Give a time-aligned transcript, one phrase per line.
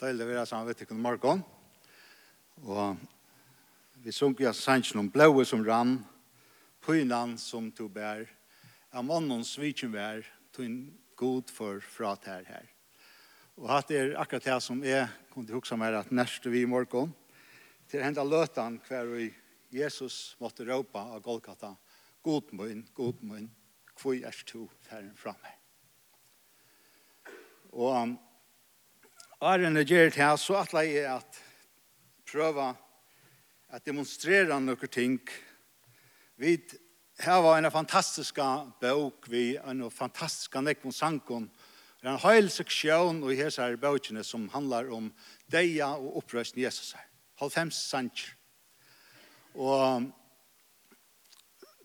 [0.00, 1.40] Deilig å være sammen med dere morgen.
[2.64, 3.00] Og
[4.00, 5.98] vi sunker jo sannsyn om blåe som rann,
[6.80, 8.22] pynan som to bær,
[8.96, 10.22] am mannen sviken vær,
[10.56, 10.78] to en
[11.20, 12.70] god for fratær her.
[13.60, 17.12] Og hatt er akkurat det som er, kunne huske meg at neste vi i morgen,
[17.92, 19.28] til henda løtan hver vi
[19.76, 21.74] Jesus måtte råpa av Golgata,
[22.24, 23.52] god munn, god munn,
[24.00, 25.36] hvor er du ferden fra?
[27.76, 28.16] Og
[29.40, 31.36] Æren er gjør til så atler jeg at
[32.28, 32.64] prøve
[33.72, 35.14] at demonstrere noen ting.
[36.36, 36.58] Vi
[37.24, 38.36] har var en fantastisk
[38.82, 41.48] bok, vi en fantastisk nekvån sankon.
[42.02, 45.08] Det er en hel seksjon i hese her bøkene som handlar om
[45.48, 47.08] deia og opprøsten Jesus her.
[47.40, 48.34] Halvfems sanker.
[49.56, 50.04] Og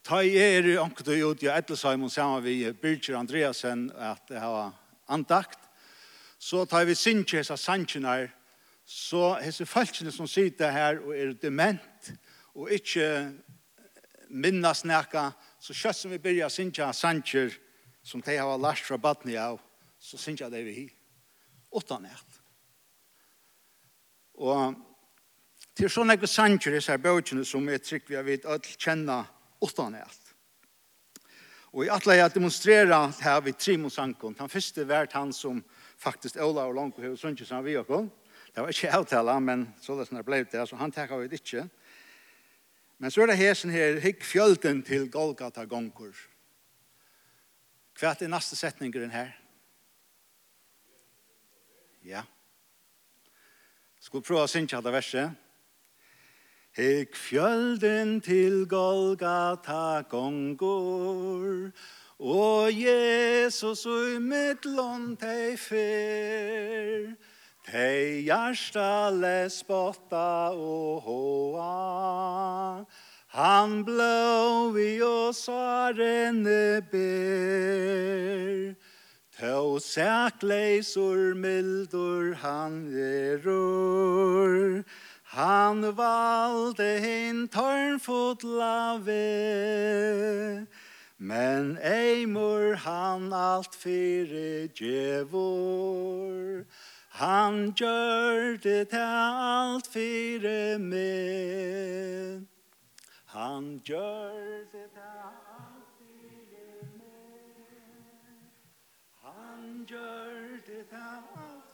[0.03, 4.43] ta i er anket og ut i Edelsheim og sammen vi Birger Andreasen at det
[4.43, 4.75] har
[5.07, 5.64] antakt
[6.45, 8.27] så tar vi sinje hessa sanjene her,
[8.85, 12.09] så hese falskene som sitter her og er dement,
[12.53, 13.07] og ikke
[14.29, 17.55] minnas nekka, så kjøtt som vi byrja sinja sanjer
[18.05, 19.57] som de har lært fra badni av,
[19.97, 20.83] så synkje det vi hi.
[21.73, 22.37] Åtta nekt.
[24.37, 24.75] Og
[25.75, 29.23] til sånne ekve sanjer i sær bøkene som er trygg vi har vidt ødel kjenna
[29.65, 30.21] åtta nekt.
[31.73, 34.37] Og i atle jeg demonstrera her vi Trimon Sankon.
[34.39, 35.57] Han første vært han som
[35.97, 38.11] faktisk Ola og Longo hevur sunnjus han og okkum.
[38.55, 41.41] Det var ikke avtale, men så det snart ble det, så han takket vi det
[41.41, 41.65] ikke.
[42.97, 46.15] Men så er det hesen her, hikk fjölden til Golgata gongkur.
[47.99, 49.33] Hva er neste setningen her?
[52.05, 52.23] Ja.
[53.99, 55.41] Skal vi prøve å synge det verset?
[56.75, 61.71] Hikk fjölden til Golgata gongur,
[62.19, 67.11] Og Jesus ui mittlån tei fyr,
[67.67, 72.85] tei hjärsta lesbotta og hoa,
[73.35, 78.75] han blå vi og sarene ber,
[79.35, 84.83] Tå sækleisur mildur han erur,
[85.35, 90.63] han valde hin tørnfotla ved,
[91.25, 96.65] Men eimur han alt fyrir djevor,
[97.09, 102.45] han gjør det alt fyrir meg.
[103.33, 108.45] Han gjør det alt fyrir meg.
[109.25, 111.64] Han gjør det alt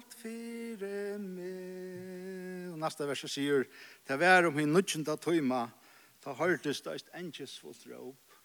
[0.00, 2.72] alt fire meg.
[2.72, 3.66] Og neste vers sier,
[4.08, 5.66] det var om hun nødgjenda tøyma,
[6.24, 8.36] ta hørtes da et enkjes fullt råp.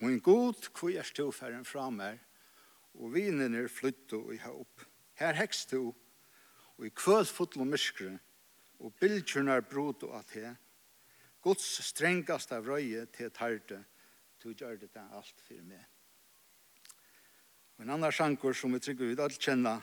[0.00, 2.18] Min god, hvor er stofæren fra meg,
[2.96, 4.86] og vinen er flyttet i håp.
[5.20, 5.92] Her hekst du,
[6.78, 7.28] og i kvød
[7.60, 8.16] og myskre,
[8.80, 10.48] og bildkjørn er brot og at he.
[11.42, 13.84] Guds strengast av røye til tarte,
[14.42, 15.84] du gjør det alt for meg.
[17.78, 19.82] En annan sjankur som vi trygger vi alle kjenner,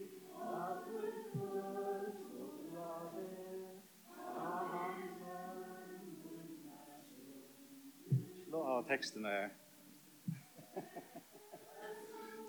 [8.51, 9.49] då av teksten är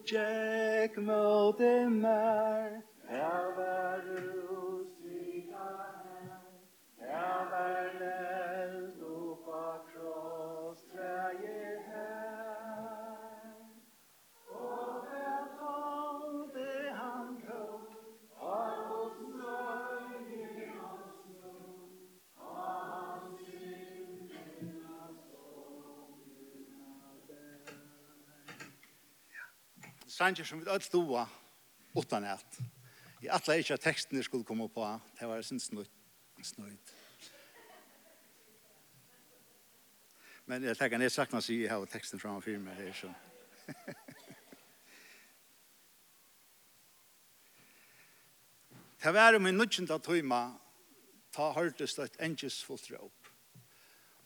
[0.04, 3.98] Jack mot det mer, her var
[30.22, 31.28] sanger som vi alt stova
[31.94, 32.58] utan ett.
[33.20, 35.00] I alla ikkje att texten skulle komme på.
[35.18, 36.94] Det var sin snøyt.
[40.44, 43.14] Men jag tänker sakna jag jeg sig teksten fram og firma her, så.
[49.02, 50.54] Det var om en nødgjent av tøyma
[51.34, 53.26] ta hørtes et engesfullt råp.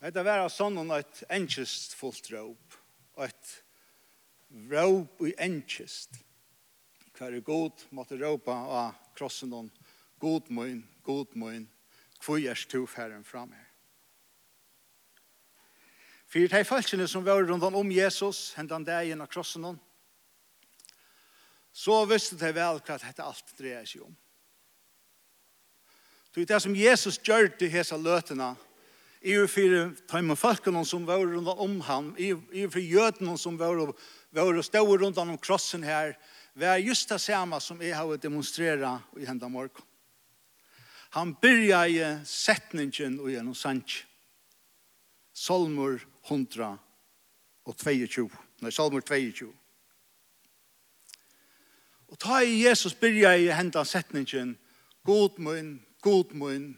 [0.00, 2.75] Det var sånn et engesfullt råp.
[3.16, 3.65] Og et
[4.70, 6.19] råp i enkjest.
[7.17, 9.70] Hver er god måtte råpa av krossen hon,
[10.20, 11.69] god mun, god mun,
[12.25, 13.64] hvor er stå færen fram her.
[16.26, 19.81] For de falskene som var rundt om Jesus, hentan dagen av krossen hon,
[21.73, 24.14] så visste de vel hva dette alt dreier seg om.
[26.32, 28.55] Så det som Jesus gjør til hese løtene,
[29.23, 33.56] er jo for de folkene som var rundt om ham, er jo for jødene som
[33.59, 33.94] var
[34.37, 36.17] vi har rundt om krossen her,
[36.55, 39.85] var just det samme som jeg har demonstreret i hendene morgen.
[41.17, 44.03] Han byrja i setningen og gjennom sanj.
[45.37, 46.79] Salmur 100
[47.65, 48.29] og 22.
[48.61, 49.49] Nei, Salmur 22.
[52.09, 54.56] Og ta i Jesus byrja i hendene setningen,
[55.05, 56.75] God mun, god mun,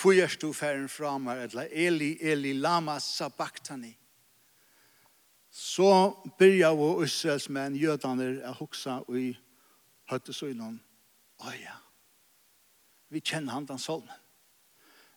[0.00, 3.94] hvor er du færen fra meg, eller Eli, Eli, lama sabachthani
[5.54, 9.28] så byrja vår Israels menn, jødaner, er hoksa i
[10.10, 10.80] høttesøgnen.
[11.46, 11.76] Å ja,
[13.14, 14.18] vi kjenner han den solmen.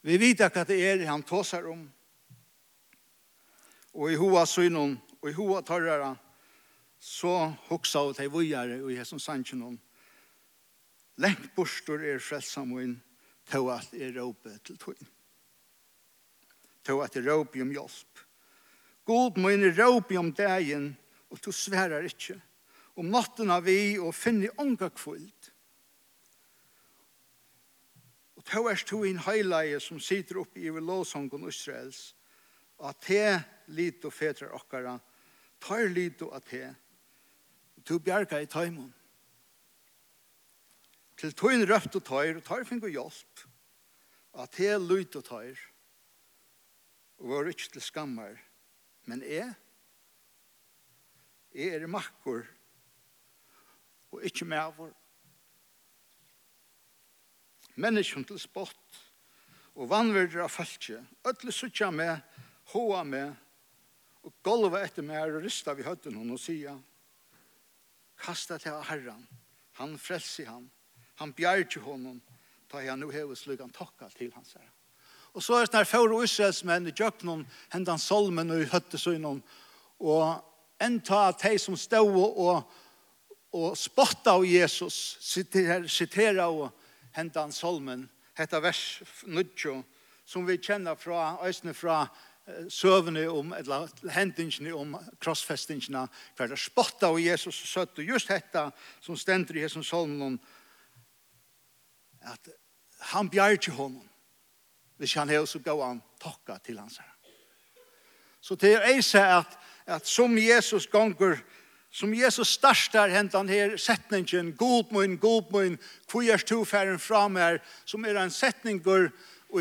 [0.05, 1.81] Vi vet hva det er han tåser om.
[3.97, 4.93] Og i hoa synon,
[5.23, 6.13] og i hoa tørrere,
[7.01, 7.33] så
[7.71, 9.73] hoksa og teg vujare og Jesus sannsjonon.
[11.17, 12.93] Lengt bostor er frelsamoin,
[13.49, 15.09] til at er råpe til tøyen.
[16.85, 18.26] Til at er råpe om hjelp.
[19.07, 20.91] God møyne råpi om dagen,
[21.31, 22.35] og du sverar ikkje.
[22.97, 25.51] Om natten av vi, og finne unga kvult.
[28.35, 32.15] Og to er to in heilige som sitter oppe i lovsongen Israels,
[32.83, 33.21] at te
[33.73, 34.97] lit og fetrar okkara,
[35.63, 36.63] tar lit og at te,
[37.77, 38.91] og to bjerga i taimon.
[41.17, 43.45] Til tøyn røft og tøyr, og tøyr finner hjelp,
[44.37, 45.63] at te lit og tøyr,
[47.17, 48.35] og var ikke til skammar,
[49.07, 49.49] Men jeg,
[51.55, 52.45] jeg er makker
[54.11, 54.91] og ikke medover.
[57.77, 59.01] Menneskjen til spott
[59.77, 60.99] og vannverder av falskje.
[61.27, 62.17] Øtle suttja med,
[62.73, 63.35] hoa med
[64.27, 66.73] og golva etter meg og rista vi høtten hon og sia
[68.19, 69.23] kasta til herran
[69.79, 70.65] han frelsi han
[71.21, 72.19] han bjergje honom
[72.67, 74.76] ta han nu heves slugan tokka til hans herran
[75.37, 79.43] Og så er det her for Israels menn i Jøknon, hendan solmen og i Høttesøynon,
[80.01, 80.23] og
[80.81, 82.63] enda at de som stod og,
[83.53, 86.71] og spotta av Jesus, sitera, sitera og
[87.13, 88.07] hendan solmen,
[88.37, 88.81] hetta vers
[89.29, 89.45] 9,
[90.25, 91.99] som vi kjenner fra, øsne fra
[92.73, 98.33] søvne om, eller hendingene om krossfestingene, hver det spotta av Jesus og søtt, og just
[98.33, 98.71] hetta
[99.05, 100.41] som stender i Jesus solmen,
[102.25, 102.55] at
[103.13, 104.06] han bjerger honom,
[104.97, 107.13] Hvis han har, så gav han takka til hans herre.
[108.41, 111.37] Så det er eise at, at som Jesus gonger,
[111.91, 115.77] som Jesus startar hentan her setningen, god mun, god mun,
[116.09, 119.09] kvier to færen fram meg, som er en setninger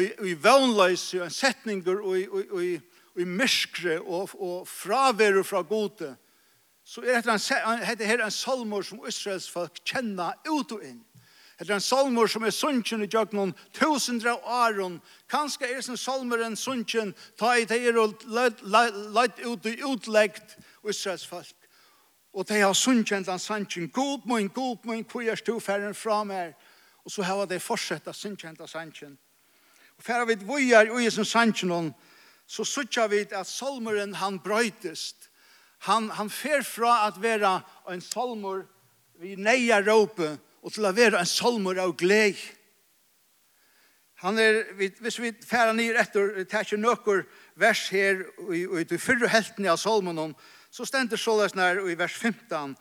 [0.01, 2.77] i, i vannløys, en setninger i,
[3.17, 6.15] i myskre og, og fraveru fra gode,
[6.87, 11.01] så er dette her en salmor som Israels folk kjenner ut og inn.
[11.61, 14.99] Eller en salmer som er sunnkjen i djøknen, tusindre av åren.
[15.33, 20.59] Kanskje er sin salmer en sunnkjen, ta i det er og leit ut i utleggt
[20.85, 21.55] Israels folk.
[22.37, 26.53] Og de har sunnjen den sunnjen, god min, god min, hvor er stofæren fra meg.
[27.05, 29.17] Og så har de fortsatt av sunnjen den sunnjen.
[29.97, 31.95] Og færa vi vujar ui som sunnjen,
[32.47, 35.31] så suttja vi at salmeren han brøytest.
[35.89, 38.67] Han, han fer fra at vera en salmer
[39.17, 42.39] vi neia råpe, og til å være en salmer av gled.
[44.25, 47.27] Han er, hvis vi færer nir etter, det er ikke noen
[47.61, 50.33] vers her, og i fyrre helten av salmen,
[50.73, 52.77] så stender såles nær i vers 15,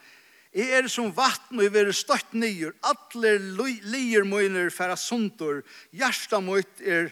[0.55, 2.71] Jeg er som vatten og jeg vil støtt nyer.
[2.79, 3.33] Alle
[3.91, 5.65] lier møyner færa sundur.
[5.91, 7.09] Gjersta møyt er,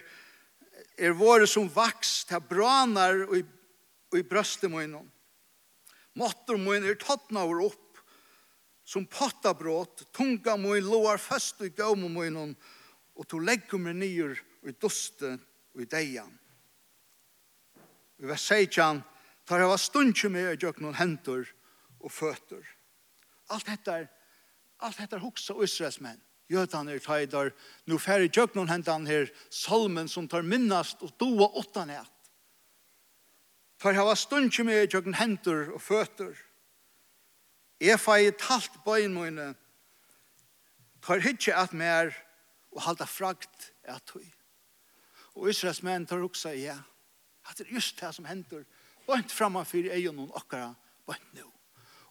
[0.96, 2.24] er våre som vaks.
[2.24, 3.44] til branar og i,
[4.16, 5.04] i brøstet møyner.
[6.16, 7.83] Måtter møyner tattna over opp
[8.84, 12.54] som pottabrot, tunga mun loar fast i gaumu munnen,
[13.14, 14.36] og to legger meg nyer
[14.66, 15.36] i duste
[15.74, 16.32] og i deian.
[18.18, 19.02] Vi var seitjan,
[19.46, 21.48] tar hava stundje med i noen hentur
[22.00, 22.62] og føtter.
[23.52, 24.06] Alt dette er
[24.84, 26.20] Allt heter hugsa Israels menn.
[26.50, 27.54] Jötan er tajdar,
[27.88, 32.10] nu færre noen hentan her salmen som tar minnast og doa åttan et.
[33.80, 36.36] Tar hava stundje med noen hentur og fötter.
[37.80, 39.54] Jeg fei talt bøyen mine,
[41.02, 42.14] tar hitje at mer
[42.72, 44.26] og halda fragt at høy.
[45.34, 46.78] Og Israels menn tar også ja,
[47.48, 48.62] at det er just det som hender,
[49.06, 50.72] bøynt framfor egen og okkara,
[51.06, 51.50] bøynt nå.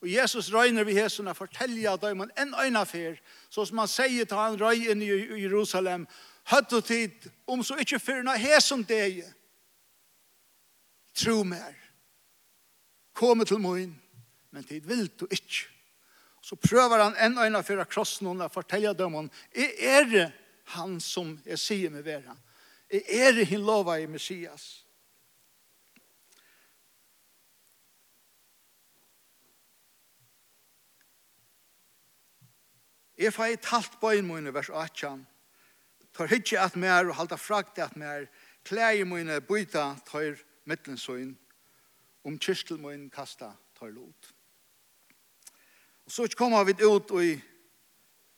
[0.03, 3.15] Og Jesus røyner vi hesuna, fortelja forteller at man en øyna fyr,
[3.50, 5.08] så som han sier til han røy inn i
[5.46, 6.03] Jerusalem,
[6.51, 9.22] høtt og tid, om så ikkje fyrna hesun deg,
[11.15, 11.72] tro mer,
[13.15, 13.93] komme til moin,
[14.53, 15.65] men tid vil du ikke.
[16.43, 20.25] Så prøver han en øyne for å krosse noen og fortelle dem om, er det
[20.75, 22.36] han som jeg sier med vera?
[22.91, 24.83] Er det hin lova i Messias?
[33.17, 35.24] Jeg fai talt bøyen mine, vers 18.
[36.13, 38.27] Tar hitje at mer og halda frakt at mer.
[38.67, 41.38] Klæger mine byta tar mittelsøyn,
[42.24, 44.33] Om um mine kasta tar lot
[46.13, 47.41] så kommer vi ut i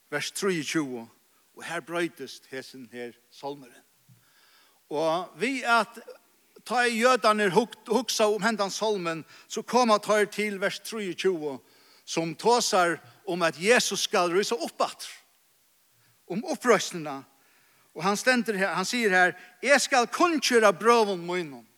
[0.08, 1.08] vers 23,
[1.56, 3.82] og her brøytest hesen her salmeren.
[4.88, 5.98] Og vi at
[6.64, 11.58] ta i jødene huksa om hendan salmen, så kommer ta til vers 23,
[12.04, 12.96] som tåsar
[13.28, 15.04] om at Jesus skal rysa oppatt,
[16.32, 17.18] om opprøstene,
[17.92, 21.68] og han, stender her, han sier her, «Jeg skal kunngjøre brøven munnen».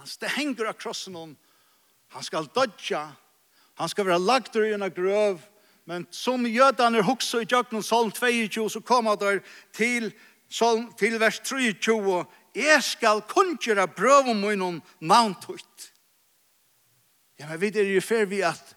[0.00, 1.36] Han henger av krossen om,
[2.08, 3.10] han skal dodja,
[3.78, 5.38] Han skal være lagt i en grøv,
[5.86, 9.38] men som jødene hukser i Jøgnen Salm 22, så kommer der
[9.72, 10.12] til,
[10.50, 15.92] salm, til vers 23, «Jeg skal kunnkjøre brøv om min navntøyt».
[17.38, 18.74] Ja, men vi er jo fer vi at,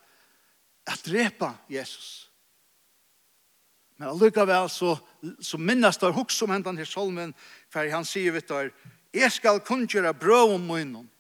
[0.88, 2.30] at drepa Jesus.
[3.98, 4.96] Men allikevel så,
[5.42, 7.34] så minnes der hukser om hentan til salmen,
[7.74, 8.70] for han sier, vet der,
[9.14, 11.18] «Jeg skal kunngjøre brøv om min navntøyt».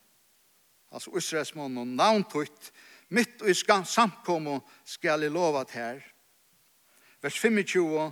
[0.92, 2.72] Altså Israels mån og navntøyt,
[3.12, 6.02] mitt og i samkommu skal jeg lovat her.
[7.22, 8.12] Vers 25,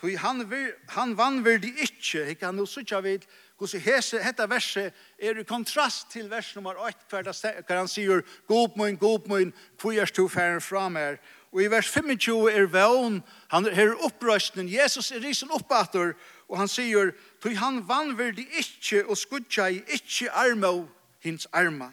[0.00, 3.26] Tui han, vir, han vannverdi ikkje, ikkje han no sutja vid,
[3.60, 8.78] hos hese, hetta verset er i kontrast til vers nummer 8, hver, han sier, god
[8.80, 11.18] moin, god moin, hvor er stu færen fram her.
[11.52, 13.20] Og i vers 25 er vevn,
[13.52, 16.14] han er opprøsten, Jesus er risen oppater,
[16.48, 20.88] og han sier, tui han vannverdi ikkje, og skutja i ikkje armo,
[21.20, 21.92] hins arma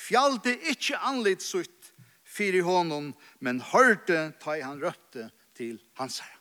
[0.00, 1.92] fjallte ikkje anlitt sutt
[2.30, 6.38] fyrir honom, men hørte ta i han røpte til hans herre.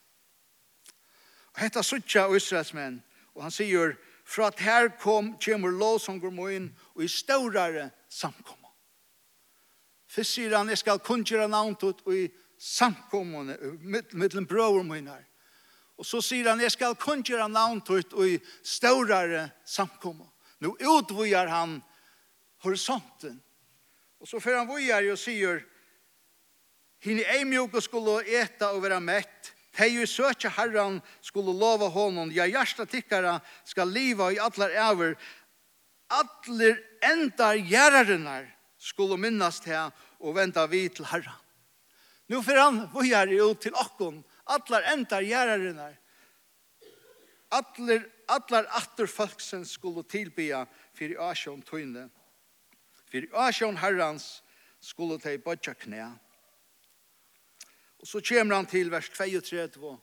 [1.56, 3.01] Og hetta suttja og Israelsmenn,
[3.36, 3.98] og han sier,
[4.30, 8.70] fra at her kom, kjemur lov som går må inn, og i staurare samkomma.
[10.10, 12.28] Fyrst sier han, jeg skal kunngjera navnt ut, og i
[12.60, 15.25] samkommene, mittlen brøver mine her.
[16.00, 20.30] Og så sier han, jeg skal kunngjera navnt ut, og i staurare samkomma.
[20.63, 21.80] Nu utvujar han
[22.63, 23.39] horisonten
[24.20, 25.64] Og så fyrir han vujar og sier,
[27.00, 32.32] Hini ei mjuka skulle eta og vera mett, Hei jo søkja herran skulle lova honom,
[32.36, 35.14] ja hjärsta tikkara skal liva i allar æver,
[36.10, 41.38] allir endar gjerrarinnar skulle minnast her og venda vi til herran.
[42.28, 45.96] Nu fer han vojar jo til okkon, allar endar gjerrarinnar,
[47.56, 50.66] allir, allar atter folksen skulle tilbya
[50.98, 52.10] fyrir asjon tøyne,
[53.12, 54.44] Fyrir asjon herrans
[54.82, 56.04] skulle de bodja knæ.
[58.00, 59.98] Og så kommer han til vers 32.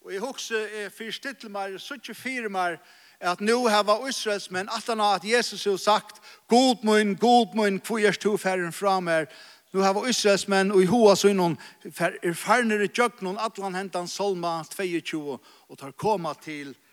[0.00, 2.78] Og jeg husker er fyrst til meg, så ikke fire meg,
[3.20, 7.16] at nå har var Israels, men at han har at Jesus har sagt, God mun,
[7.16, 9.26] god mun, hvor er to færren fra meg.
[9.72, 13.74] Nå har var Israels, men og i hoa så innom, er færnere tjøkken, og atlan
[13.74, 16.86] hentan Salma 22, og tar koma til Israels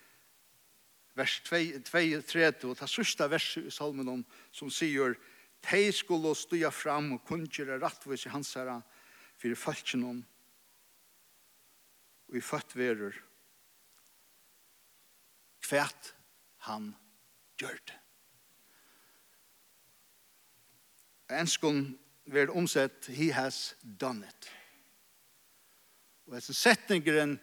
[1.18, 5.18] vers 2-3, og ta sørste vers i salmen som sier,
[5.64, 8.78] «Tei skulle støya fram og kunngjøre rattvis i hans herre,
[9.38, 10.20] for falskjen om,
[12.28, 13.16] og i født verur,
[15.66, 16.12] kvært
[16.68, 16.92] han
[17.58, 17.98] gjør det.»
[21.28, 21.98] Enskon
[22.30, 24.52] vil omsett, «He has done it.»
[26.28, 27.38] Og etter setningeren,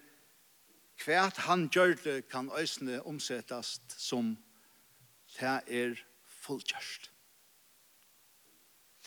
[0.99, 4.35] kvært han gjør det kan øsne omsettast som
[5.35, 5.95] det er
[6.45, 7.11] fullkjørst.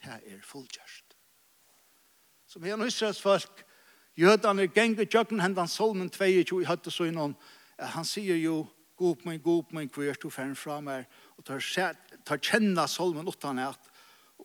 [0.00, 1.16] Det er fullkjørst.
[2.46, 3.64] Som her Israels folk,
[4.16, 7.36] jødene ganger tjøkken hendan solmen 22 i høtte så innan,
[7.78, 8.66] han sier jo,
[8.96, 11.04] god min, god min, hvor er du ferdig fra meg,
[11.36, 11.94] og tar,
[12.26, 13.90] tar kjenne solmen utan at,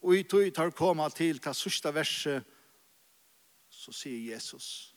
[0.03, 2.43] og i tog tar koma til det sørste verset,
[3.69, 4.92] så sier Jesus,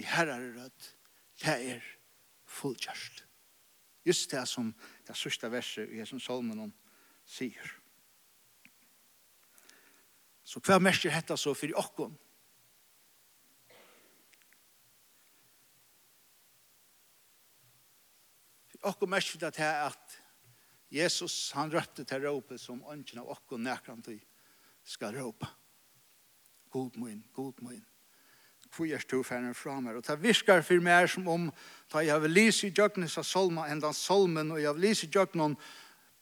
[0.00, 0.96] vi herrar rødt,
[1.42, 1.80] det er
[2.48, 3.26] fullkjørst.
[4.04, 4.72] Just det som
[5.06, 6.72] det sørste verset i Jesus Salmen
[7.28, 7.74] sier.
[10.40, 12.16] Så hva merker dette så for åkken?
[18.72, 20.18] For åkken merker det til at
[20.90, 24.18] Jesus han røpte til råpet som ønsken av åkken nærkant i
[24.82, 25.46] skal råpe.
[26.72, 27.84] God min, god min
[28.76, 29.96] hvor er du ferdig fra meg.
[29.96, 31.48] Og det virker for meg som om
[31.92, 35.10] da jeg vil lise i døgnet av solmen, enda solmen, og jeg vil lise i
[35.10, 35.56] døgnet djøknen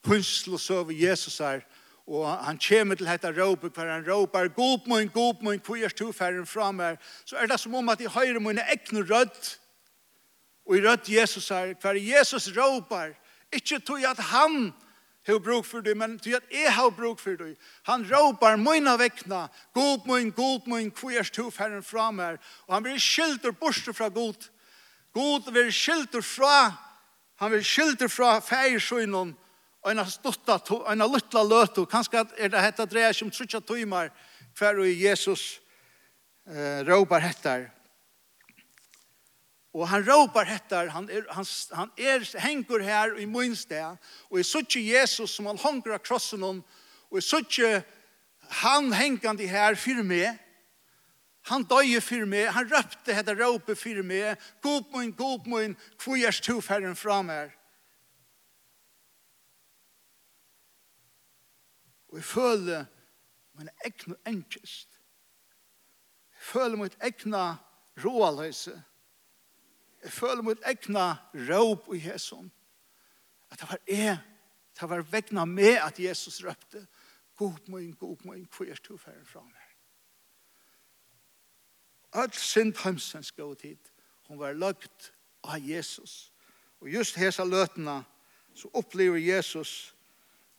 [0.03, 1.61] punsel og søve Jesus her,
[2.09, 5.93] og han kommer til dette råpet, for han råper, god min, god min, hvor er
[5.99, 9.59] du ferdig fra meg?» Så er det som om at jeg hører mine ekne rødt,
[10.67, 13.13] og i rødt Jesus her, for Jesus råper,
[13.53, 14.88] ikke tog at han råper,
[15.27, 17.57] har bruk for det, men til at jeg har bruk for det.
[17.85, 22.39] Han råper mine vekkene, god min, god min, kvers to færren fra meg.
[22.67, 24.49] Og han blir skilter borste fra god.
[25.13, 26.73] God blir skilter fra,
[27.37, 29.37] han blir skilter fra færsøgnen,
[29.83, 30.59] og en stutta,
[30.91, 34.11] en luttla løtu, kanskje er det hetta dreier som trutja tøymar,
[34.59, 35.61] hver og Jesus
[36.49, 37.69] eh, ropar hettar.
[39.79, 43.97] Og han ropar hettar, han er, han, han är hängur här i minsta.
[44.29, 46.63] Och i sådär Jesus som han hänger krossen om.
[47.09, 47.83] Och i sådär
[48.49, 50.39] han hängande här för mig.
[51.49, 56.19] Han døye for meg, han røpte hette råpe for meg, god min, god min, hvor
[56.21, 57.55] er to færren fra meg.
[62.13, 62.85] Og jeg føler
[63.57, 65.01] min egnu enkjest.
[66.37, 67.57] Jeg føler mitt egna
[68.05, 68.77] råaløse
[70.03, 72.51] jeg føler mot egna råp i Jesus.
[73.51, 74.19] At det var jeg,
[74.81, 76.87] det var vegna med at Jesus røpte,
[77.37, 79.65] god min, god min, hvor er du færre fra meg?
[82.13, 83.79] All sin heimsens gå tid,
[84.29, 85.13] hun var løgt
[85.45, 86.33] av Jesus.
[86.81, 88.05] Og just hesa løtene
[88.55, 89.95] så opplever Jesus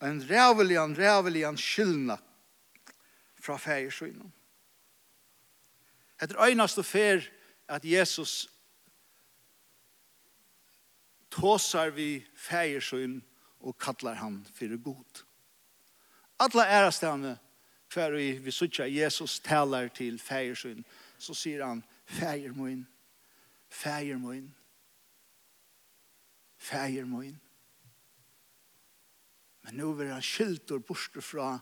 [0.02, 2.16] en rævelig, en rævelig, en skyldna
[3.40, 4.12] fra færre.
[6.22, 7.20] Etter øynast og fer
[7.68, 8.49] at Jesus
[11.30, 13.20] tåsar vi fägersyn
[13.60, 15.22] og kallar han fyrir god.
[16.38, 17.46] Alla ærastane till
[17.88, 20.84] kvar vi, vi suttjar Jesus talar til fägersyn
[21.18, 22.86] så sier han fägermoin,
[23.68, 24.54] fägermoin,
[26.58, 27.38] fägermoin.
[29.62, 31.58] Men nu vil han skyltor bort från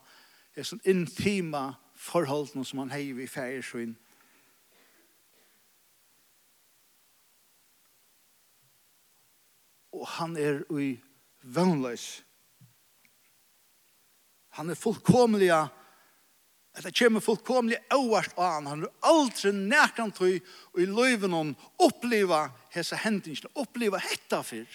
[0.54, 3.96] det som intima förhållanden som han heiv i fägersyn
[10.18, 10.96] han er ui
[11.42, 12.22] vannløs.
[14.58, 18.66] Han er fullkomlig, at det kommer fullkomlig øverst av han.
[18.66, 20.40] Han er aldri nærkant tøy
[20.74, 24.66] og i løyven om oppleva hese hendingsene, oppleva hetta fyr.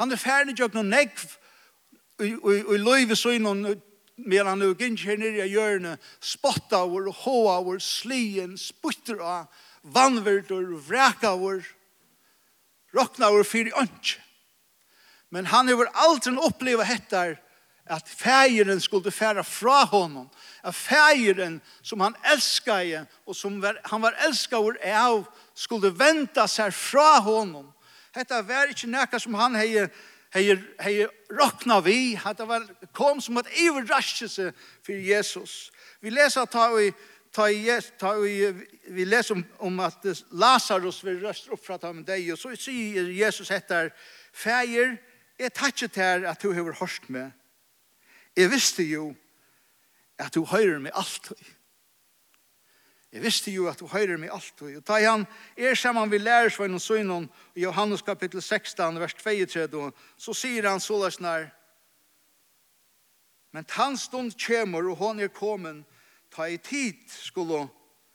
[0.00, 1.24] Han er ferdig jo noen negv
[2.20, 3.64] og i løyve søgnen
[4.16, 9.48] medan han er gynns her nere i hjørne, spotta vår, hoa vår, slien, sputter av,
[9.82, 11.64] vannverdur, vreka vår,
[12.94, 14.20] rokna vår fyri ønsk.
[15.34, 17.40] Men han har aldri oppleva hettar
[17.86, 20.28] att fægeren skulle færa fra honom.
[20.62, 27.18] At fægeren som han älskade och som han var älskad av skulle vänta sig fra
[27.18, 27.72] honom.
[28.14, 29.88] Hetta var ikkje nekka som han hei
[30.30, 34.52] hei hei rokna vi at det var kom som at evig raskelse
[34.86, 35.72] for Jesus.
[36.00, 36.92] Vi leser ta i
[37.32, 38.52] ta i ta i
[38.86, 43.10] vi leser om, om at Lazarus vil røst opp fra med deg og så sier
[43.10, 43.90] Jesus etter
[44.32, 44.94] fejer
[45.38, 47.32] Jeg takker til at du har hørt meg.
[48.36, 49.14] Jeg visste jo
[50.18, 51.38] at du hører meg alltid.
[53.14, 54.76] Jeg visste jo at du hører meg alltid.
[54.78, 59.14] Og ta han, er sammen vi lærer seg noen søgnen i Johannes kapittel 16, vers
[59.14, 61.46] 32, så sier han så løsner,
[63.54, 65.84] men han stund kommer, og hon er kommet,
[66.34, 67.68] ta i tid skulle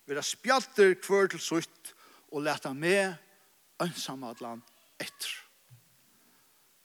[0.10, 1.94] være spjalter kvør til sutt,
[2.36, 3.16] og leta med
[3.80, 4.60] ønsamadlan
[5.00, 5.49] etter.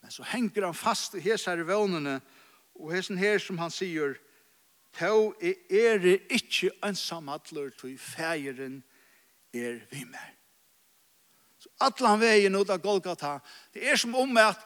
[0.05, 2.19] Men så henger han fast i hesar i vånene,
[2.77, 4.19] og hesen her som han sier,
[4.95, 8.83] «Tå er ere ikkje ønsam atler, tog fægeren
[9.57, 10.35] er vi mer».
[11.57, 13.39] Så atlan veien ut av Golgata,
[13.73, 14.61] det er som om at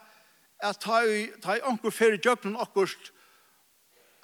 [0.58, 3.12] at ta i, ta i anker fyrir djøknen akkurst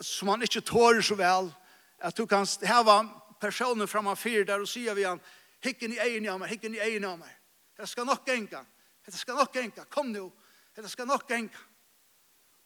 [0.02, 1.52] som han ikkje tårer så vel
[2.02, 3.04] at du kan heva
[3.38, 5.22] personen framan fyrir der og sier vi han
[5.62, 7.30] hikken i egen av meg, hikken i egen av meg
[7.78, 8.64] det skal nok enka,
[9.06, 10.26] det skal nok enka kom nu,
[10.76, 11.62] Det skal nok enga.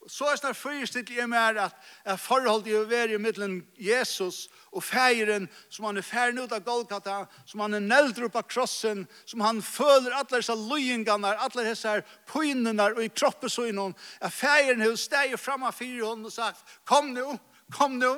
[0.09, 1.75] Så er det fyrstilt i mer at,
[2.07, 7.27] at å være i middelen Jesus og feiren som han er færen ut av Golgata,
[7.45, 11.99] som han er neldre opp av krossen, som han føler alle disse løyingene, alle disse
[12.31, 13.95] poinene og i kroppen så innom.
[14.23, 17.35] Jeg feiren har steg frem av fire hånd og sagt, kom nå,
[17.75, 18.15] kom nå,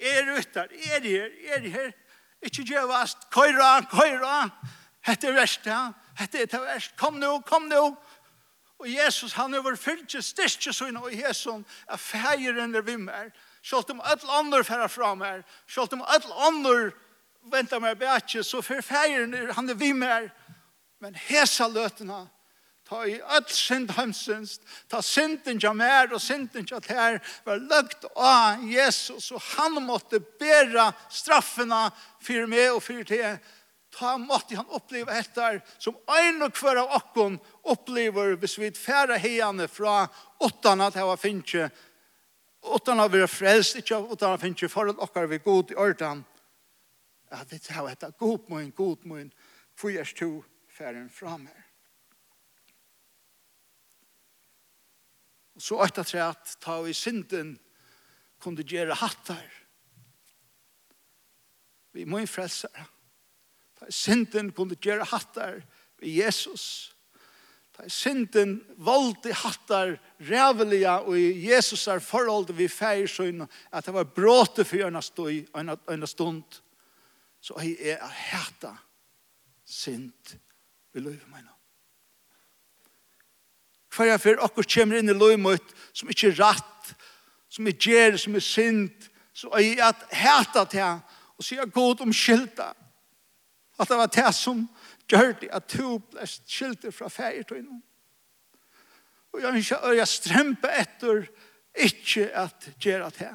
[0.00, 1.90] er ute, er her, er her,
[2.40, 4.46] ikke gjøvast, køyra, køyra,
[5.04, 8.09] hette er verst, ja, hette er verst, kom nå, kom nå, kom nå,
[8.80, 13.28] Og Jesus, han er vår fyrtje styrtje sånn, og Jesus er feiren er vimmer.
[13.60, 16.92] Sjalt om alle andre færa fra meg, sjalt om alle andre
[17.52, 20.30] venter meg bætje, så for feiren er han er vimmer.
[21.00, 22.26] Men hesa løtene,
[22.88, 28.08] ta i all synd hemsens, ta synden ja mer og synden ja ter, var løgt
[28.16, 31.86] av Jesus, og han måtte bæra straffene
[32.24, 33.36] for meg og for te
[33.90, 37.38] ta måtte han oppleva etter som en og hver av okken
[37.72, 40.04] opplever hvis vi færre heiene fra
[40.46, 41.70] åttene til å finne
[42.60, 46.24] åttene vi er frelst, ikke åttene finne foran okker vi god i ørten.
[47.30, 49.32] Ja, det er etter god min, god min,
[49.74, 51.56] for jeg stod færen fra meg.
[55.54, 57.54] Og så etter tre at ta i synden
[58.40, 59.44] kunne gjøre hattar.
[61.92, 62.70] Vi må jo frelse.
[62.76, 62.86] Ja.
[63.80, 65.62] Ta synden kunne gjøre hattar
[66.00, 66.92] vi Jesus.
[67.76, 69.96] Ta synden valgte hattar
[70.28, 75.02] rævelige og i Jesus er forhold vi feir søgn at det var bråte for en
[75.02, 75.48] stund,
[75.88, 76.60] en stund.
[77.40, 78.76] Så jeg er hætta
[79.64, 80.36] synd
[80.92, 81.54] vi løyver meg nå.
[83.90, 86.92] Hver jeg for akkur kommer inn i løymøtt som ikke er ratt,
[87.50, 91.00] som er gjer, som er synd, så jeg at hæta til
[91.40, 92.72] og sier god om skylda.
[93.80, 94.66] At det var det som
[95.08, 97.80] gjør det at du ble skilte fra feir til innom.
[99.32, 101.22] Og jeg ønsker at jeg strempe etter
[101.86, 103.30] ikke at gjøre det.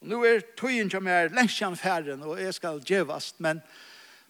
[0.00, 3.62] Og nå er tøyen som er lengst igjen ferden, og jeg skal gjøvast, men,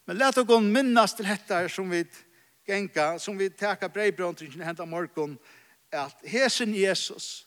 [0.07, 2.05] men let dere minnes til dette som vi
[2.66, 5.38] genka, som vi teka breibbrøntringen henta morgon,
[5.94, 7.46] at hesen Jesus,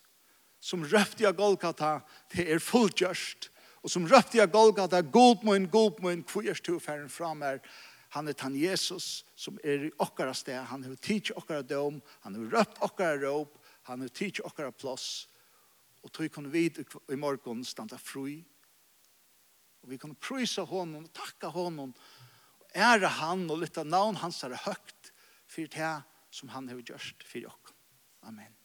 [0.60, 2.00] som røpte av Golgata,
[2.34, 3.52] det er fullgjørst,
[3.84, 7.60] og som røpte jeg Golgata, god min, god min, hvor er færen fram her?
[8.10, 12.36] Han er tan Jesus som er i okkara sted, han har tidsi okkara dom, han
[12.36, 15.30] har røpt okkara råp, han har tidsi okkara plås,
[16.04, 16.66] og tog kunne vi
[17.12, 18.40] i morgon standa fri,
[19.84, 21.94] og vi kunne prysa honom, og takka honom,
[22.60, 25.14] og æra han, og lytta navn hans er høgt,
[25.50, 25.96] fyrir det
[26.32, 27.78] som han har gjort fyrir okkara.
[28.30, 28.59] Amen.